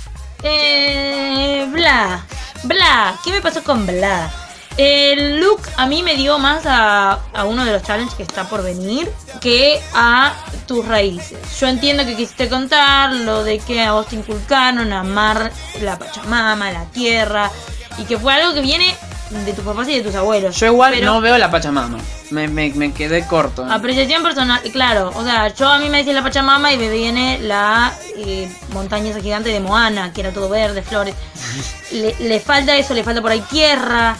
[0.43, 2.27] Eh, bla,
[2.65, 4.44] bla, ¿qué me pasó con bla?
[4.77, 8.49] El look a mí me dio más a, a, uno de los challenges que está
[8.49, 9.09] por venir
[9.41, 10.35] que a
[10.67, 11.39] tus raíces.
[11.61, 16.73] Yo entiendo que quisiste contar lo de que a vos te inculcaron amar la Pachamama,
[16.73, 17.51] la tierra,
[17.99, 18.97] y que fue algo que viene
[19.31, 20.57] de tus papás y de tus abuelos.
[20.57, 21.99] Yo igual pero no veo la Pachamama.
[22.31, 23.65] Me, me, me, quedé corto.
[23.65, 25.13] Apreciación personal, claro.
[25.15, 29.11] O sea, yo a mí me decía la Pachamama y me viene la eh, montaña
[29.11, 31.15] esa gigante de Moana, que era todo verde, flores.
[31.93, 34.17] le, le falta eso, le falta por ahí tierra.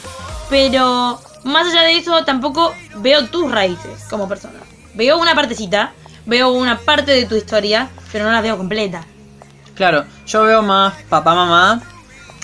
[0.49, 4.59] Pero más allá de eso, tampoco veo tus raíces como persona.
[4.93, 5.91] Veo una partecita,
[6.25, 9.03] veo una parte de tu historia, pero no la veo completa.
[9.75, 11.81] Claro, yo veo más papá, mamá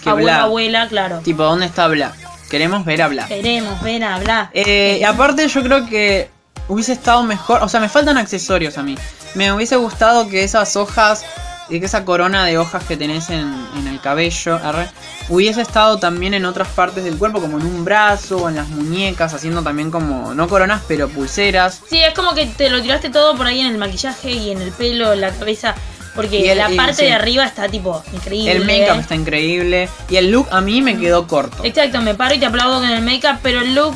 [0.02, 0.44] que Abuela, Bla.
[0.44, 1.20] abuela, claro.
[1.20, 2.14] Tipo, ¿dónde está Bla?
[2.50, 3.28] Queremos ver a Bla.
[3.28, 4.50] Queremos ver a Bla.
[4.54, 6.30] Eh, y aparte yo creo que
[6.68, 8.98] hubiese estado mejor, o sea, me faltan accesorios a mí.
[9.36, 11.24] Me hubiese gustado que esas hojas,
[11.70, 14.90] y que esa corona de hojas que tenés en, en el cabello, arre,
[15.30, 18.68] hubiese estado también en otras partes del cuerpo, como en un brazo o en las
[18.68, 21.82] muñecas, haciendo también como, no coronas, pero pulseras.
[21.90, 24.62] Sí, es como que te lo tiraste todo por ahí en el maquillaje y en
[24.62, 25.76] el pelo, en la cabeza.
[26.14, 27.06] Porque el, la parte sí.
[27.06, 28.52] de arriba está tipo increíble.
[28.52, 29.88] El make-up está increíble.
[30.10, 31.64] Y el look a mí me quedó corto.
[31.64, 33.96] Exacto, me paro y te aplaudo con el make-up, pero el look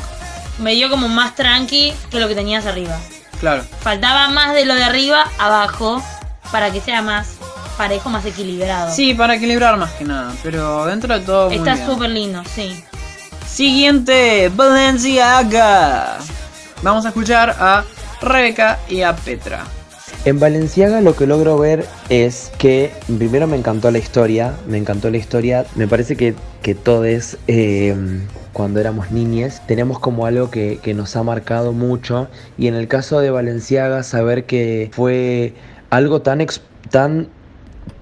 [0.58, 2.98] me dio como más tranqui que lo que tenías arriba.
[3.38, 3.64] Claro.
[3.80, 6.02] Faltaba más de lo de arriba abajo
[6.50, 7.35] para que sea más
[7.76, 8.90] parejo, más equilibrado.
[8.90, 10.32] Sí, para equilibrar más que nada.
[10.42, 11.50] Pero dentro de todo.
[11.50, 12.82] Está súper lindo, sí.
[13.46, 16.18] Siguiente, Balenciaga.
[16.82, 17.84] Vamos a escuchar a
[18.20, 19.64] Rebeca y a Petra.
[20.24, 25.08] En Valenciaga lo que logro ver es que primero me encantó la historia, me encantó
[25.08, 27.94] la historia, me parece que, que todos eh,
[28.52, 32.26] cuando éramos niñes tenemos como algo que, que, nos ha marcado mucho
[32.58, 35.54] y en el caso de Valenciaga saber que fue
[35.90, 36.44] algo tan,
[36.90, 37.28] tan,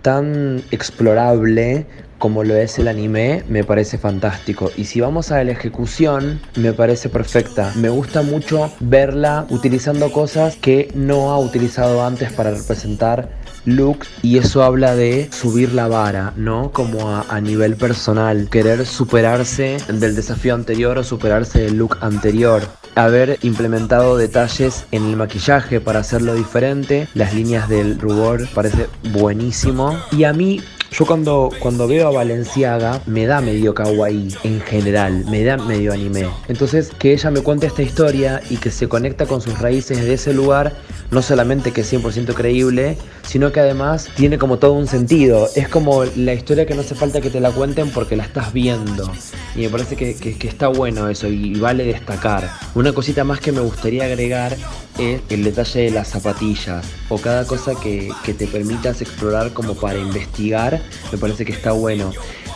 [0.05, 4.71] tan explorable como lo es el anime, me parece fantástico.
[4.77, 7.73] Y si vamos a la ejecución, me parece perfecta.
[7.77, 13.29] Me gusta mucho verla utilizando cosas que no ha utilizado antes para representar
[13.67, 16.71] looks y eso habla de subir la vara, ¿no?
[16.73, 22.63] Como a, a, nivel personal, querer superarse del desafío anterior o superarse del look anterior.
[22.95, 29.99] Haber implementado detalles en el maquillaje para hacerlo diferente, las líneas del rubor parece buenísimo.
[30.13, 30.61] Y a mí
[30.97, 35.93] yo cuando, cuando veo a Valenciaga me da medio kawaii en general, me da medio
[35.93, 36.29] anime.
[36.47, 40.15] Entonces que ella me cuente esta historia y que se conecta con sus raíces de
[40.15, 40.73] ese lugar,
[41.11, 45.49] no solamente que es 100% creíble, sino que además tiene como todo un sentido.
[45.57, 48.53] Es como la historia que no hace falta que te la cuenten porque la estás
[48.53, 49.11] viendo.
[49.57, 52.49] Y me parece que, que, que está bueno eso y vale destacar.
[52.77, 54.57] Una cosita más que me gustaría agregar
[54.99, 59.75] es el detalle de las zapatillas o cada cosa que, que, te permitas explorar como
[59.75, 60.81] para investigar,
[61.13, 62.13] me parece que está bueno.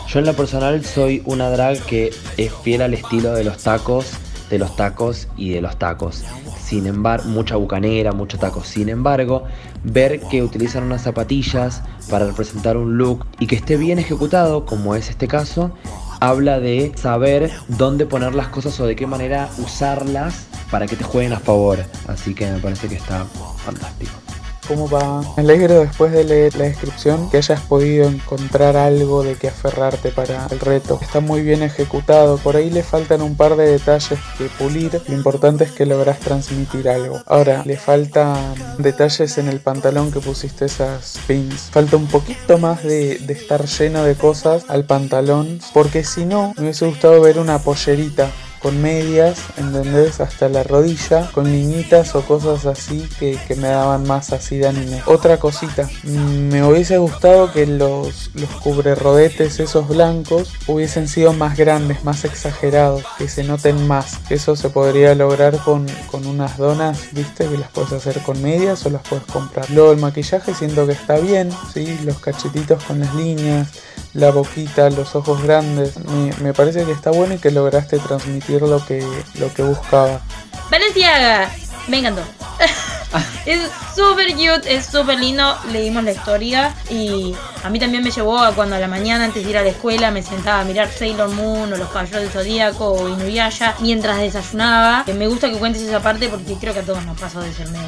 [0.07, 4.17] Yo en lo personal soy una drag que es fiel al estilo de los tacos
[4.49, 6.23] de los tacos y de los tacos.
[6.63, 8.63] Sin embargo, mucha bucanera, mucho taco.
[8.63, 9.43] Sin embargo,
[9.83, 14.95] ver que utilizan unas zapatillas para representar un look y que esté bien ejecutado, como
[14.95, 15.71] es este caso,
[16.19, 21.03] habla de saber dónde poner las cosas o de qué manera usarlas para que te
[21.03, 21.79] jueguen a favor.
[22.07, 23.25] Así que me parece que está
[23.65, 24.28] fantástico.
[24.69, 25.21] ¿Cómo va?
[25.35, 30.11] Me alegro después de leer la descripción que hayas podido encontrar algo de que aferrarte
[30.11, 30.99] para el reto.
[31.01, 35.01] Está muy bien ejecutado, por ahí le faltan un par de detalles que pulir.
[35.07, 37.19] Lo importante es que logras transmitir algo.
[37.25, 41.71] Ahora, le faltan detalles en el pantalón que pusiste esas pins.
[41.71, 46.53] Falta un poquito más de, de estar lleno de cosas al pantalón, porque si no,
[46.57, 48.29] me hubiese gustado ver una pollerita
[48.61, 50.19] con medias, ¿entendés?
[50.19, 54.67] Hasta la rodilla, con niñitas o cosas así que, que, me daban más así de
[54.67, 55.01] anime.
[55.05, 61.57] Otra cosita, mm, me hubiese gustado que los, los cubrerodetes esos blancos hubiesen sido más
[61.57, 64.19] grandes, más exagerados, que se noten más.
[64.29, 68.85] Eso se podría lograr con, con unas donas, viste, que las puedes hacer con medias
[68.85, 69.69] o las puedes comprar.
[69.69, 71.97] Luego el maquillaje siento que está bien, ¿sí?
[72.03, 73.69] Los cachetitos con las líneas,
[74.13, 75.97] la boquita, los ojos grandes.
[75.97, 80.21] Me, me parece que está bueno y que lograste transmitir lo que, lo que buscaba.
[80.69, 81.49] Valenciaga,
[81.87, 82.21] me encantó.
[83.45, 83.61] es
[83.95, 85.55] súper cute, es súper lindo.
[85.71, 89.43] Leímos la historia y a mí también me llevó a cuando a la mañana antes
[89.43, 92.31] de ir a la escuela me sentaba a mirar Sailor Moon o los caballeros del
[92.31, 95.05] Zodíaco o Inuyasha mientras desayunaba.
[95.15, 97.67] Me gusta que cuentes esa parte porque creo que a todos nos pasó de ser
[97.69, 97.87] medio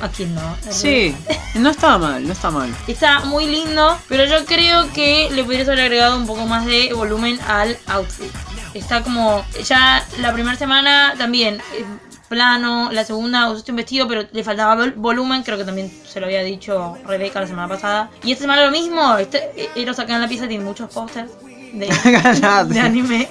[0.00, 0.56] ¿A quién no?
[0.70, 1.14] Sí,
[1.54, 2.72] no estaba mal, no está mal.
[2.86, 6.92] Está muy lindo, pero yo creo que le podrías haber agregado un poco más de
[6.94, 8.30] volumen al outfit.
[8.74, 11.84] Está como, ya la primera semana también, eh,
[12.28, 16.20] plano, la segunda usaste un vestido, pero le faltaba vol- volumen, creo que también se
[16.20, 18.10] lo había dicho Rebeca la semana pasada.
[18.22, 21.30] Y esta semana lo mismo, este, Eros acá en la pieza tiene muchos pósters.
[21.72, 21.86] De,
[22.80, 23.28] anime,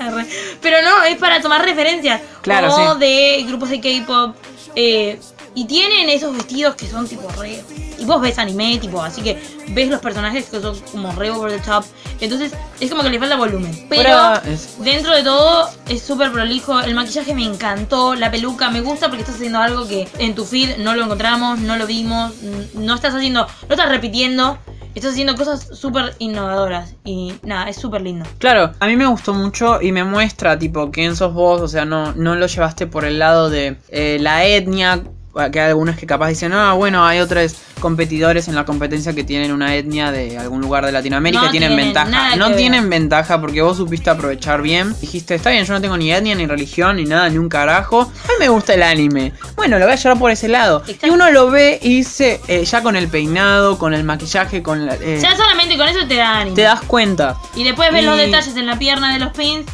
[0.62, 2.99] pero no, es para tomar referencias Claro, o sí.
[2.99, 4.36] de grupos de K-pop
[4.75, 5.19] eh,
[5.58, 7.63] y tienen esos vestidos que son tipo re
[7.98, 11.52] y vos ves anime tipo así que ves los personajes que son como re over
[11.52, 11.84] the top.
[12.20, 13.88] Entonces es como que le falta volumen.
[13.89, 16.80] Pero es- dentro de todo es súper prolijo.
[16.80, 20.46] El maquillaje me encantó la peluca me gusta porque estás haciendo algo que en tu
[20.46, 22.34] feed no lo encontramos no lo vimos
[22.76, 24.60] no estás haciendo no estás repitiendo
[24.93, 26.93] estás haciendo cosas súper innovadoras.
[27.06, 28.26] Y nada es súper lindo.
[28.39, 31.86] Claro, a mí me gustó mucho y me muestra, tipo, quién sos vos, o sea,
[31.86, 35.04] no, no lo llevaste por el lado de eh, la etnia,
[35.52, 39.23] que hay algunos que capaz dicen, ah, bueno, hay otros competidores en la competencia que
[39.23, 42.36] tienen una etnia de algún lugar de Latinoamérica No y tienen tienen ventaja.
[42.36, 42.58] No ver.
[42.58, 44.95] tienen ventaja porque vos supiste aprovechar bien.
[45.00, 48.02] Dijiste, está bien, yo no tengo ni etnia, ni religión, ni nada, ni un carajo.
[48.02, 49.34] A mí me gusta el anime.
[49.56, 50.82] Bueno, lo voy a llevar por ese lado.
[50.88, 51.08] Exacto.
[51.08, 54.86] Y uno lo ve y dice, eh, ya con el peinado, con el maquillaje, con
[54.86, 54.95] la...
[54.95, 57.38] eh, ya solamente con eso te da ánimo te das cuenta.
[57.56, 59.65] y después ves los detalles en la pierna de los pins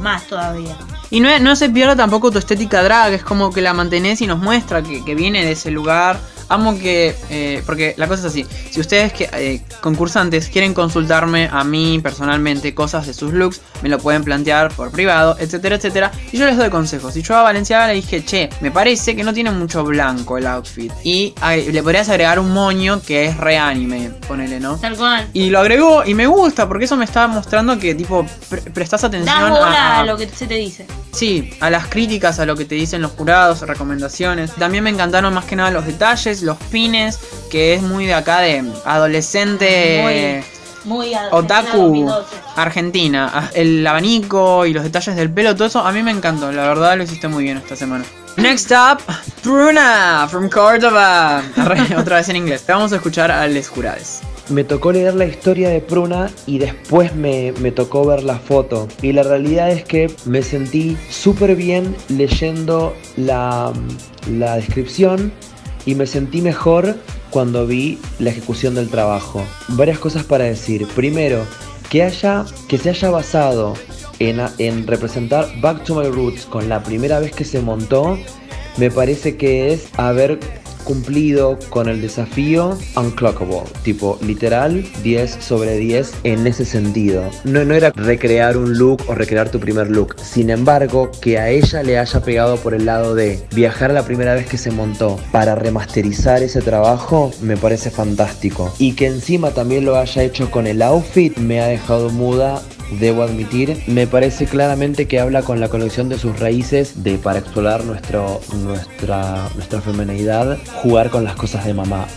[0.00, 0.76] más todavía
[1.10, 4.26] Y no, no se pierde tampoco tu estética drag, es como que la mantenés y
[4.26, 6.18] nos muestra que, que viene de ese lugar.
[6.48, 11.48] Amo que, eh, porque la cosa es así, si ustedes que eh, concursantes quieren consultarme
[11.52, 16.12] a mí personalmente cosas de sus looks, me lo pueden plantear por privado, etcétera, etcétera,
[16.32, 17.16] y yo les doy consejos.
[17.16, 20.46] Y yo a Valenciaga le dije, che, me parece que no tiene mucho blanco el
[20.46, 24.76] outfit, y ay, le podrías agregar un moño que es re anime, ponele, ¿no?
[24.76, 28.24] tal cual Y lo agregó y me gusta porque eso me estaba mostrando que tipo
[28.48, 31.86] pre- prestás atención das bola a, a lo que se te dice Sí, a las
[31.86, 34.52] críticas, a lo que te dicen los jurados, recomendaciones.
[34.52, 37.18] También me encantaron más que nada los detalles, los pines,
[37.50, 40.42] que es muy de acá de adolescente
[40.86, 42.36] muy otaku 2012.
[42.56, 43.30] argentina.
[43.34, 46.52] Ah, El abanico y los detalles del pelo, todo eso a mí me encantó.
[46.52, 48.04] La verdad lo hiciste muy bien esta semana.
[48.36, 48.98] Next up,
[49.42, 51.42] Bruna from Córdoba.
[51.98, 52.64] Otra vez en inglés.
[52.68, 54.20] Vamos a escuchar a les jurades.
[54.48, 58.86] Me tocó leer la historia de Pruna y después me, me tocó ver la foto.
[59.02, 63.72] Y la realidad es que me sentí súper bien leyendo la,
[64.30, 65.32] la descripción
[65.86, 66.96] y me sentí mejor
[67.30, 69.42] cuando vi la ejecución del trabajo.
[69.68, 70.86] Varias cosas para decir.
[70.94, 71.46] Primero,
[71.88, 73.74] que, haya, que se haya basado
[74.18, 78.18] en, en representar Back to My Roots con la primera vez que se montó,
[78.76, 80.40] me parece que es haber
[80.86, 87.24] cumplido con el desafío unclockable, tipo literal 10 sobre 10 en ese sentido.
[87.44, 91.50] No, no era recrear un look o recrear tu primer look, sin embargo que a
[91.50, 95.18] ella le haya pegado por el lado de viajar la primera vez que se montó
[95.32, 98.72] para remasterizar ese trabajo me parece fantástico.
[98.78, 102.62] Y que encima también lo haya hecho con el outfit me ha dejado muda
[103.00, 103.82] debo admitir.
[103.86, 109.48] Me parece claramente que habla con la conexión de sus raíces de para explorar nuestra,
[109.54, 112.06] nuestra feminidad, jugar con las cosas de mamá.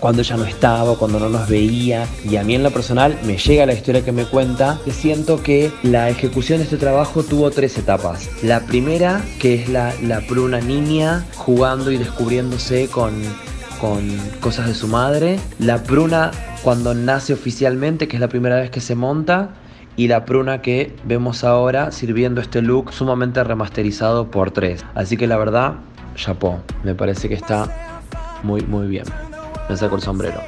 [0.00, 2.06] cuando ella no estaba, cuando no nos veía.
[2.24, 5.42] Y a mí en lo personal me llega la historia que me cuenta, que siento
[5.42, 8.28] que la ejecución de este trabajo tuvo tres etapas.
[8.42, 13.12] La primera, que es la, la pruna niña jugando y descubriéndose con,
[13.80, 15.38] con cosas de su madre.
[15.58, 16.30] La pruna
[16.62, 19.50] cuando nace oficialmente, que es la primera vez que se monta.
[19.96, 24.84] Y la pruna que vemos ahora sirviendo este look sumamente remasterizado por tres.
[24.94, 25.74] Así que la verdad,
[26.14, 26.60] chapó.
[26.84, 27.68] Me parece que está
[28.42, 29.04] muy, muy bien.
[29.68, 30.40] Me saco el sombrero.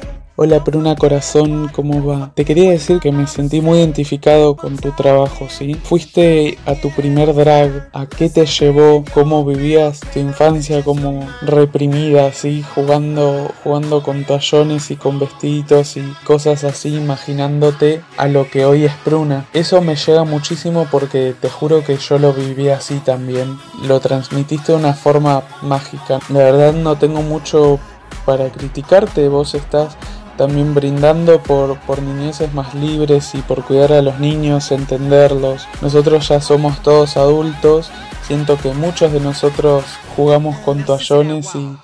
[0.44, 2.32] Hola Pruna Corazón, ¿cómo va?
[2.34, 5.74] Te quería decir que me sentí muy identificado con tu trabajo, ¿sí?
[5.74, 9.04] Fuiste a tu primer drag, ¿a qué te llevó?
[9.14, 12.64] ¿Cómo vivías tu infancia como reprimida, ¿sí?
[12.74, 18.86] Jugando, jugando con toallones y con vestiditos y cosas así, imaginándote a lo que hoy
[18.86, 19.46] es Pruna.
[19.52, 23.60] Eso me llega muchísimo porque te juro que yo lo viví así también.
[23.84, 26.18] Lo transmitiste de una forma mágica.
[26.30, 27.78] La verdad no tengo mucho
[28.26, 29.96] para criticarte, vos estás
[30.36, 35.66] también brindando por, por niñeces más libres y por cuidar a los niños, entenderlos.
[35.80, 37.90] Nosotros ya somos todos adultos,
[38.26, 39.84] siento que muchos de nosotros
[40.16, 41.76] jugamos con toallones y,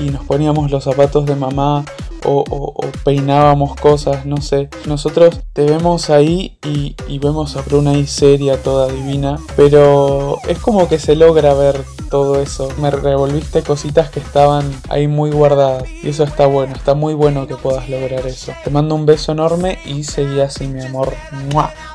[0.00, 1.84] y nos poníamos los zapatos de mamá
[2.24, 4.68] o, peinábamos cosas, no sé.
[4.86, 10.88] Nosotros te vemos ahí y, vemos a Bruna ahí seria, toda divina, pero es como
[10.88, 12.68] que se logra ver todo eso.
[12.78, 17.46] Me revolviste cositas que estaban ahí muy guardadas y eso está bueno, está muy bueno
[17.46, 18.52] que puedas lograr eso.
[18.64, 21.14] Te mando un beso enorme y seguí así, mi amor.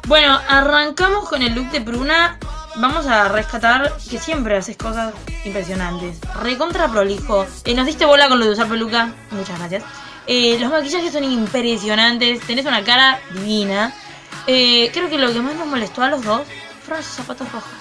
[0.08, 2.40] Bueno, arrancamos con el look de Bruna
[2.78, 6.18] vamos a rescatar que siempre haces cosas impresionantes.
[6.42, 7.46] Recontra prolijo.
[7.64, 9.14] Eh, nos diste bola con lo de usar peluca.
[9.32, 9.84] Muchas gracias.
[10.28, 12.42] Eh, los maquillajes son impresionantes.
[12.42, 13.94] Tenés una cara divina.
[14.48, 16.42] Eh, creo que lo que más nos molestó a los dos
[16.84, 17.72] fueron esos zapatos rojos.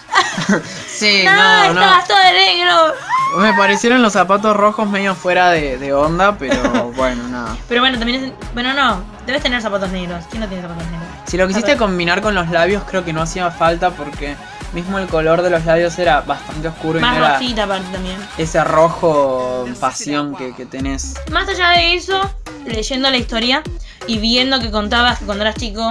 [0.88, 1.80] sí, no, no.
[1.80, 2.94] Estabas todo de negro.
[3.38, 7.56] Me parecieron los zapatos rojos medio fuera de, onda, pero bueno, nada.
[7.68, 8.32] Pero bueno, también es.
[8.54, 9.02] Bueno, no.
[9.26, 10.24] Debes tener zapatos negros.
[10.30, 11.08] ¿Quién no tiene zapatos negros?
[11.26, 14.36] Si lo quisiste combinar con los labios, creo que no hacía falta porque
[14.74, 18.16] mismo el color de los labios era bastante oscuro Más y no rosita aparte también.
[18.36, 21.14] Ese rojo pasión que, que, tenés.
[21.30, 22.20] Más allá de eso,
[22.66, 23.62] leyendo la historia
[24.06, 25.90] y viendo que contabas que cuando eras chico,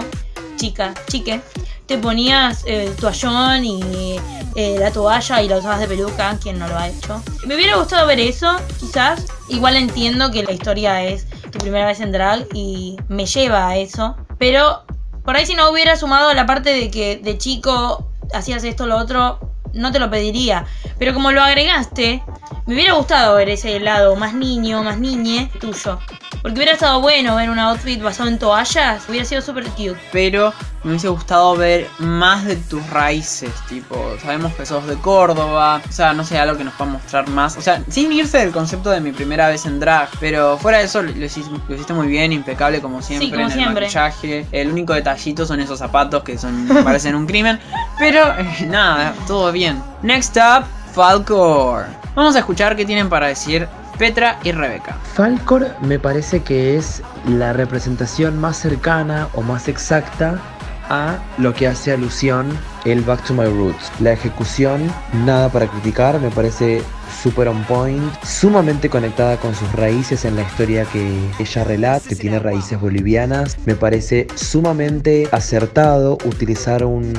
[0.58, 1.42] chica, chique,
[1.86, 4.20] te ponías el toallón y
[4.56, 7.22] eh, la toalla y la usabas de peluca, quien no lo ha hecho.
[7.46, 9.26] Me hubiera gustado ver eso, quizás.
[9.50, 13.78] Igual entiendo que la historia es tu primera vez en drag y me lleva a
[13.78, 14.16] eso.
[14.38, 14.84] Pero
[15.24, 18.98] por ahí si no hubiera sumado la parte de que de chico hacías esto, lo
[18.98, 19.40] otro,
[19.74, 20.66] no te lo pediría.
[21.00, 22.24] Pero como lo agregaste,
[22.66, 26.00] me hubiera gustado ver ese lado más niño, más niñe tuyo.
[26.44, 29.96] Porque hubiera estado bueno ver un outfit basado en toallas, hubiera sido súper cute.
[30.12, 30.54] Pero
[30.84, 35.92] me hubiese gustado ver más de tus raíces, tipo, sabemos que sos de Córdoba, o
[35.92, 38.90] sea, no sé, algo que nos pueda mostrar más, o sea, sin irse del concepto
[38.90, 42.82] de mi primera vez en drag, pero fuera de eso lo, hiciste, muy bien, impecable
[42.82, 43.86] como siempre como en siempre.
[43.86, 44.46] el maquillaje.
[44.52, 47.58] El único detallito son esos zapatos que son parecen un crimen,
[47.98, 49.82] pero eh, nada, todo bien.
[50.02, 51.86] Next up, Falcor.
[52.16, 53.66] Vamos a escuchar qué tienen para decir
[53.98, 54.98] Petra y Rebeca.
[55.14, 60.42] Falcor me parece que es la representación más cercana o más exacta
[60.90, 63.92] a lo que hace alusión el Back to My Roots.
[64.00, 64.92] La ejecución,
[65.26, 66.82] nada para criticar, me parece
[67.22, 72.16] super on point, sumamente conectada con sus raíces en la historia que ella relata, que
[72.16, 73.58] tiene raíces bolivianas.
[73.66, 77.14] Me parece sumamente acertado utilizar un,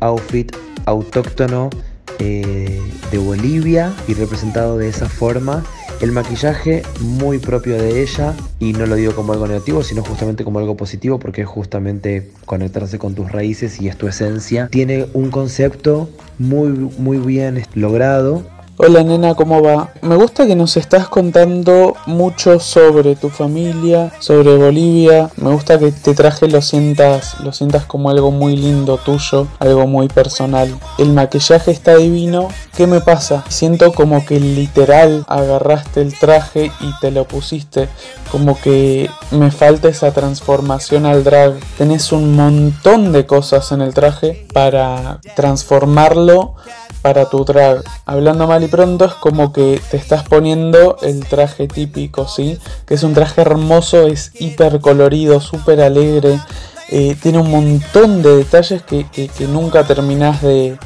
[0.00, 0.54] outfit
[0.86, 1.70] autóctono
[2.18, 5.62] eh, de Bolivia y representado de esa forma.
[6.00, 10.44] El maquillaje muy propio de ella y no lo digo como algo negativo, sino justamente
[10.44, 14.68] como algo positivo porque es justamente conectarse con tus raíces y es tu esencia.
[14.68, 16.08] Tiene un concepto
[16.38, 18.46] muy, muy bien logrado
[18.82, 19.92] Hola nena, ¿cómo va?
[20.00, 25.28] Me gusta que nos estás contando mucho sobre tu familia, sobre Bolivia.
[25.36, 29.86] Me gusta que te traje lo sientas, lo sientas como algo muy lindo tuyo, algo
[29.86, 30.74] muy personal.
[30.96, 32.48] El maquillaje está divino.
[32.74, 33.44] ¿Qué me pasa?
[33.50, 37.86] Siento como que literal agarraste el traje y te lo pusiste.
[38.32, 41.52] Como que me falta esa transformación al drag.
[41.76, 46.54] Tenés un montón de cosas en el traje para transformarlo
[47.02, 47.82] para tu drag.
[48.06, 52.58] Hablando mal y pronto es como que te estás poniendo el traje típico, ¿sí?
[52.86, 56.40] Que es un traje hermoso, es hiper colorido, súper alegre.
[56.88, 60.76] Eh, tiene un montón de detalles que, nunca terminas de,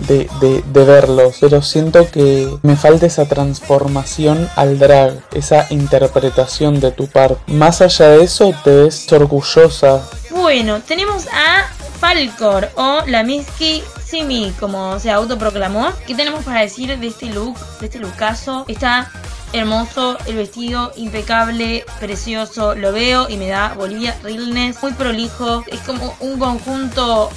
[0.00, 6.90] de, de, verlos, pero siento que me falta esa transformación al drag, esa interpretación de
[6.90, 7.36] tu parte.
[7.46, 10.02] Más allá de eso, te ves orgullosa.
[10.30, 11.73] Bueno, tenemos a
[12.04, 15.90] Falcor o la Miski Simi, como se autoproclamó.
[16.06, 18.66] ¿Qué tenemos para decir de este look, de este lookazo?
[18.68, 19.10] Está
[19.54, 25.80] hermoso, el vestido impecable, precioso, lo veo y me da Bolivia Realness, muy prolijo, es
[25.80, 27.30] como un conjunto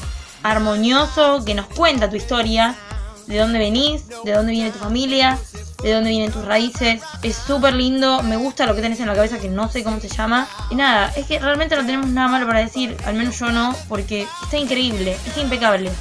[0.43, 2.75] armonioso que nos cuenta tu historia,
[3.25, 5.37] de dónde venís, de dónde viene tu familia,
[5.87, 7.01] de dónde vienen tus raíces.
[7.23, 9.99] Es súper lindo, me gusta lo que tenés en la cabeza que no sé cómo
[9.99, 10.47] se llama.
[10.69, 13.75] Y nada, es que realmente no tenemos nada malo para decir, al menos yo no,
[13.87, 15.91] porque está increíble, está impecable.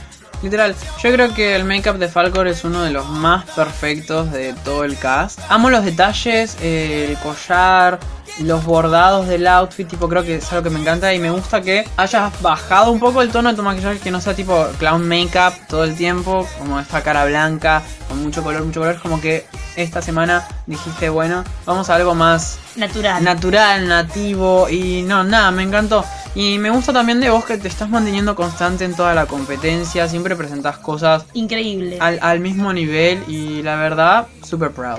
[0.43, 4.53] Literal, yo creo que el make-up de Falcor es uno de los más perfectos de
[4.65, 5.41] todo el cast.
[5.49, 7.99] Amo los detalles, eh, el collar,
[8.41, 11.61] los bordados del outfit, tipo creo que es algo que me encanta y me gusta
[11.63, 15.07] que hayas bajado un poco el tono de tu maquillaje, que no sea tipo clown
[15.09, 19.47] make-up todo el tiempo, como esta cara blanca, con mucho color, mucho color, como que
[19.77, 23.23] esta semana dijiste, bueno, vamos a algo más Natural.
[23.25, 26.05] natural, nativo y no, nada, me encantó.
[26.35, 30.07] Y me gusta también de vos que te estás manteniendo constante en toda la competencia,
[30.09, 31.97] siempre presentas cosas increíble.
[32.01, 34.99] al, al mismo nivel y la verdad, super proud.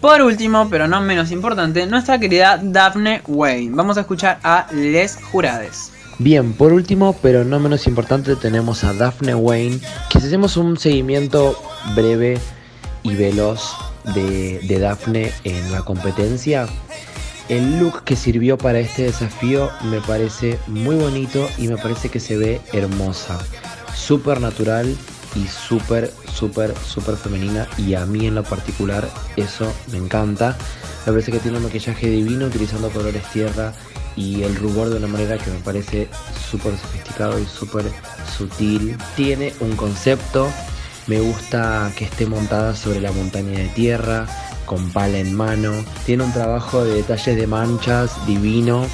[0.00, 3.74] Por último, pero no menos importante, nuestra querida Daphne Wayne.
[3.74, 5.92] Vamos a escuchar a Les Jurades.
[6.18, 10.78] Bien, por último, pero no menos importante, tenemos a Daphne Wayne, que si hacemos un
[10.78, 11.60] seguimiento
[11.94, 12.38] breve
[13.02, 13.74] y veloz
[14.14, 16.66] de, Daphne en la competencia,
[17.48, 22.20] el look que sirvió para este desafío me parece muy bonito y me parece que
[22.20, 23.38] se ve hermosa,
[23.94, 24.96] súper natural
[25.36, 30.56] y súper, súper, súper femenina y a mí en lo particular eso me encanta.
[31.04, 33.72] Me parece que tiene un maquillaje divino utilizando colores tierra
[34.16, 36.08] y el rubor de una manera que me parece
[36.50, 37.84] súper sofisticado y súper
[38.36, 38.96] sutil.
[39.14, 40.48] Tiene un concepto,
[41.06, 44.26] me gusta que esté montada sobre la montaña de tierra,
[44.64, 45.72] con pala en mano.
[46.06, 48.86] Tiene un trabajo de detalles de manchas divino,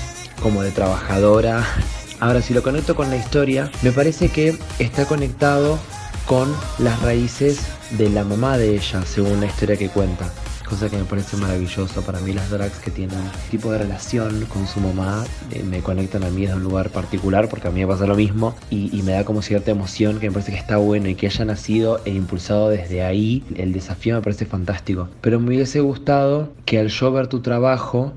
[0.43, 1.65] como de trabajadora.
[2.21, 5.79] Ahora, si lo conecto con la historia, me parece que está conectado
[6.27, 7.67] con las raíces
[7.99, 10.31] de la mamá de ella, según la historia que cuenta.
[10.69, 12.01] Cosa que me parece maravilloso.
[12.03, 13.19] Para mí las drags que tienen
[13.51, 17.49] tipo de relación con su mamá eh, me conectan a mí desde un lugar particular
[17.51, 20.33] porque a mí me pasa lo mismo y, me da como cierta emoción que me
[20.33, 23.45] parece que está bueno y que haya nacido e impulsado desde ahí.
[23.57, 25.09] El desafío me parece fantástico.
[25.21, 28.15] Pero me hubiese gustado que al yo ver tu trabajo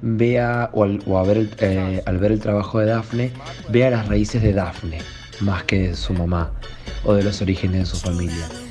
[0.00, 3.32] vea o al, ver el- eh, al ver el trabajo de Daphne
[3.68, 6.50] vea las raíces de Daphne más que de su mamá
[7.04, 8.67] o de los orígenes de su familia.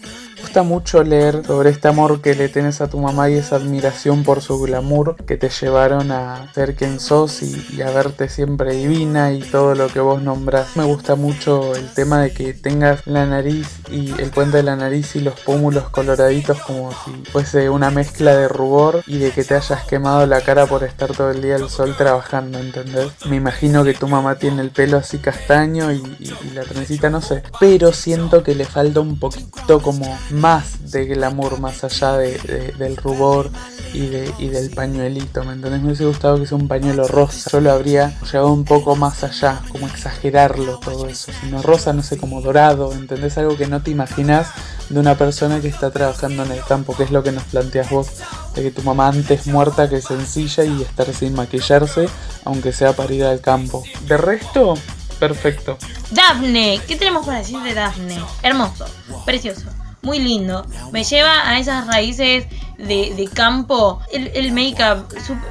[0.63, 4.41] Mucho leer sobre este amor que le tenés a tu mamá y esa admiración por
[4.41, 9.39] su glamour que te llevaron a ser quien sos y, a verte siempre divina y
[9.41, 10.75] todo lo que vos nombrás.
[10.75, 14.75] Me gusta mucho el tema de que tengas la nariz y el puente de la
[14.75, 19.43] nariz y los pómulos coloraditos como si fuese una mezcla de rubor y de que
[19.43, 23.11] te hayas quemado la cara por estar todo el día al sol trabajando, ¿entendés?
[23.29, 27.09] Me imagino que tu mamá tiene el pelo así castaño y, y- y la trencita
[27.09, 30.46] no sé, pero siento que le falta un poquito como más
[30.79, 33.49] de glamour más allá de- de- del rubor
[33.93, 35.81] y, de, y del pañuelito, ¿me entendés?
[35.81, 39.23] Me hubiese gustado que sea un pañuelo rosa, yo lo habría llevado un poco más
[39.23, 43.37] allá, como exagerarlo todo eso, sino rosa, no sé, como dorado, ¿entendés?
[43.37, 44.47] Algo que no te imaginas
[44.89, 47.89] de una persona que está trabajando en el campo, que es lo que nos planteas
[47.89, 48.07] vos,
[48.55, 52.07] de que tu mamá antes muerta que sencilla y estar sin maquillarse,
[52.45, 53.83] aunque sea para ir al campo.
[54.07, 54.75] De resto,
[55.19, 55.77] perfecto.
[56.11, 58.17] Daphne, ¿qué tenemos para decir de Daphne?
[58.41, 58.85] Hermoso,
[59.25, 59.63] precioso,
[60.07, 60.65] muy lindo.
[60.91, 62.45] Me lleva a esas raíces
[62.77, 63.99] de, de campo.
[64.11, 65.07] El, el make-up,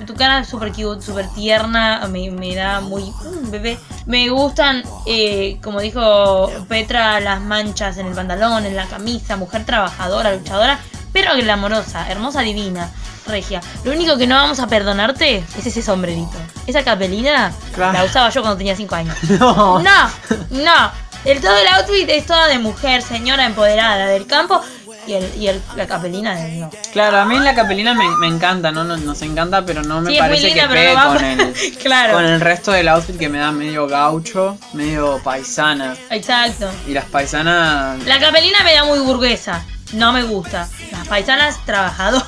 [0.06, 3.04] tu cara súper cute, súper tierna, me, me da muy...
[3.04, 3.78] mm, bebé.
[4.06, 9.64] Me gustan, eh, como dijo Petra, las manchas en el pantalón, en la camisa, mujer
[9.66, 10.78] trabajadora, luchadora,
[11.12, 12.90] pero glamorosa, hermosa, divina.
[13.28, 13.60] Regia.
[13.82, 16.36] Lo único que no vamos a perdonarte es ese sombrerito.
[16.68, 17.92] Esa capelina Claro.
[17.98, 19.16] la usaba yo cuando tenía 5 años.
[19.40, 19.80] No.
[19.80, 20.10] No,
[20.50, 20.90] no.
[21.26, 24.60] El todo el outfit es toda de mujer, señora empoderada del campo.
[25.06, 26.70] Y, el, y el- la capelina de no.
[26.92, 28.82] Claro, a mí la capelina me, me encanta, ¿no?
[28.82, 32.14] Nos, nos encanta, pero no me Sí, parece linda, que pegue no con, el, Claro.
[32.14, 35.96] con el resto del outfit que me da medio gaucho, medio paisana.
[36.10, 36.68] Exacto.
[36.88, 39.64] Y las paisanas, La capelina me da muy burguesa.
[39.92, 40.68] No me gusta.
[40.90, 42.26] Las paisanas trabajadoras.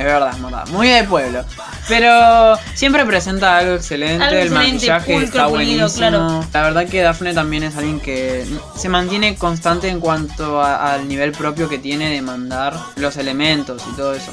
[0.00, 1.44] Es verdad, es verdad, muy de pueblo.
[1.88, 6.08] Pero siempre presenta algo excelente, Algo el excelente, maquillaje pulcro, está pulido, buenísimo.
[6.08, 6.44] claro.
[6.52, 8.46] La verdad que Daphne también es alguien que
[8.76, 13.82] se mantiene constante en cuanto a- al nivel propio que tiene de mandar los elementos
[13.92, 14.32] y todo eso.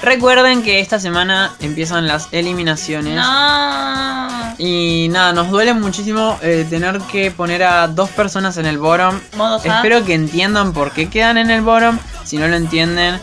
[0.00, 3.16] Recuerden que esta semana empiezan las eliminaciones.
[3.16, 4.54] No.
[4.58, 9.18] Y nada, nos duele muchísimo eh, tener que poner a dos personas en el bottom.
[9.64, 11.98] Espero que entiendan por qué quedan en el bottom.
[12.24, 13.20] Si no lo entienden,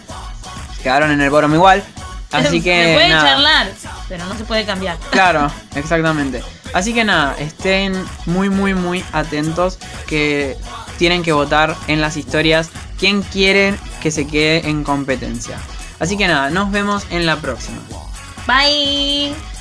[0.85, 1.83] quedaron en el bottom igual.
[2.31, 3.29] Así Se que puede nada.
[3.29, 3.71] charlar,
[4.07, 4.97] pero no se puede cambiar.
[5.09, 6.43] Claro, exactamente.
[6.73, 10.55] Así que nada, estén muy muy muy atentos que
[10.99, 12.69] tienen que votar en las historias
[12.99, 15.57] quién quieren que se quede en competencia.
[15.99, 17.79] Así que nada, nos vemos en la próxima.
[18.45, 19.54] Bye.